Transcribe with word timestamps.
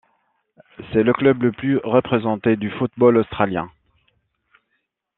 C'est 0.91 1.03
le 1.03 1.13
club 1.13 1.43
le 1.43 1.51
plus 1.51 1.77
représenté 1.83 2.55
du 2.55 2.71
football 2.71 3.17
australien. 3.17 3.69